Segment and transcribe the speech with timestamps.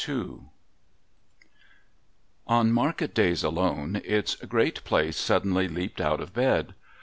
[2.47, 6.73] On market days alone, its Great Place suddenly leaped out of bed.